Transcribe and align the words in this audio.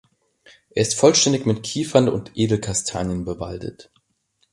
Er 0.71 0.81
ist 0.81 0.95
vollständig 0.95 1.45
mit 1.45 1.61
Kiefern 1.61 2.09
und 2.09 2.31
Edelkastanien 2.33 3.23
bewaldet. 3.23 3.91